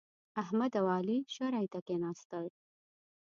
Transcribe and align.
احمد 0.41 0.71
او 0.79 0.85
علي 0.97 1.17
شرعې 1.35 1.67
ته 1.73 1.79
کېناستل. 1.87 2.45